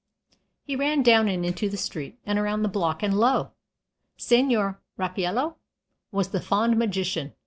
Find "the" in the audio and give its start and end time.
1.69-1.77, 2.63-2.67, 6.29-6.41